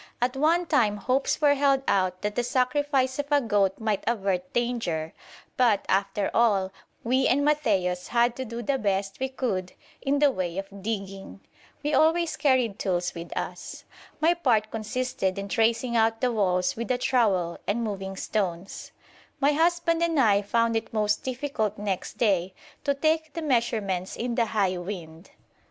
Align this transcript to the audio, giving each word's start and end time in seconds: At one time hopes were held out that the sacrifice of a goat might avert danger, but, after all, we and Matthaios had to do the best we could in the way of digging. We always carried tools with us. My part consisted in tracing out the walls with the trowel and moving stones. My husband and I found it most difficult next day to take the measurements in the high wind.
At 0.19 0.35
one 0.35 0.65
time 0.65 0.97
hopes 0.97 1.39
were 1.41 1.53
held 1.53 1.83
out 1.87 2.23
that 2.23 2.33
the 2.33 2.43
sacrifice 2.43 3.19
of 3.19 3.27
a 3.31 3.39
goat 3.39 3.77
might 3.79 4.03
avert 4.07 4.51
danger, 4.51 5.13
but, 5.57 5.85
after 5.87 6.31
all, 6.33 6.71
we 7.03 7.27
and 7.27 7.45
Matthaios 7.45 8.07
had 8.07 8.35
to 8.37 8.43
do 8.43 8.63
the 8.63 8.79
best 8.79 9.19
we 9.19 9.29
could 9.29 9.73
in 10.01 10.17
the 10.17 10.31
way 10.31 10.57
of 10.57 10.81
digging. 10.81 11.41
We 11.83 11.93
always 11.93 12.35
carried 12.35 12.79
tools 12.79 13.13
with 13.13 13.31
us. 13.37 13.83
My 14.19 14.33
part 14.33 14.71
consisted 14.71 15.37
in 15.37 15.47
tracing 15.47 15.95
out 15.95 16.19
the 16.19 16.31
walls 16.31 16.75
with 16.75 16.87
the 16.87 16.97
trowel 16.97 17.59
and 17.67 17.83
moving 17.83 18.15
stones. 18.17 18.91
My 19.39 19.51
husband 19.53 20.01
and 20.01 20.19
I 20.19 20.41
found 20.41 20.75
it 20.75 20.91
most 20.91 21.21
difficult 21.21 21.77
next 21.77 22.17
day 22.17 22.55
to 22.85 22.95
take 22.95 23.33
the 23.33 23.43
measurements 23.43 24.15
in 24.15 24.33
the 24.33 24.45
high 24.47 24.79
wind. 24.79 25.29